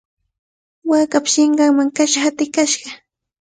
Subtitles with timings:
[0.89, 2.89] Waakapa sinqanman kasha hatikashqa.